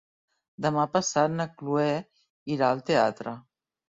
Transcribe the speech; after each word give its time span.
Demà 0.65 0.85
passat 0.93 1.29
na 1.39 1.45
Chloé 1.59 1.91
irà 2.55 2.71
al 2.71 2.81
teatre. 2.89 3.35